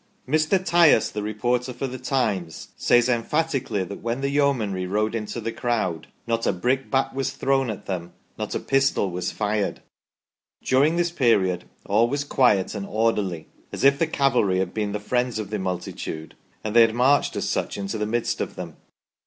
Mr. 0.27 0.57
Tyas, 0.57 1.11
the 1.11 1.21
reporter 1.21 1.73
for" 1.73 1.85
The 1.87 1.99
Times," 1.99 2.69
says 2.75 3.07
emphatically 3.07 3.83
that 3.83 4.01
when 4.01 4.21
the 4.21 4.31
Yeomanry 4.31 4.87
rode 4.87 5.13
into 5.13 5.39
the 5.39 5.51
crowd 5.51 6.07
"not 6.25 6.47
a 6.47 6.51
brickbat 6.53 7.13
was 7.13 7.33
thrown 7.33 7.69
at 7.69 7.85
them, 7.85 8.11
not 8.35 8.55
a 8.55 8.59
pistol 8.59 9.11
was 9.11 9.31
fired 9.31 9.83
during 10.65 10.95
this 10.95 11.11
period 11.11 11.65
all 11.85 12.09
was 12.09 12.23
quiet 12.23 12.73
and 12.73 12.87
orderly, 12.87 13.47
as 13.71 13.83
if 13.83 13.99
the 13.99 14.07
cavalry 14.07 14.57
had 14.57 14.73
been 14.73 14.91
the 14.91 14.99
friends 14.99 15.37
of 15.37 15.51
the 15.51 15.59
multitude 15.59 16.33
and 16.63 16.75
had 16.75 16.95
marched 16.95 17.35
as 17.35 17.47
such 17.47 17.77
into 17.77 17.99
the 17.99 18.07
midst 18.07 18.41
of 18.41 18.55
them. 18.55 18.77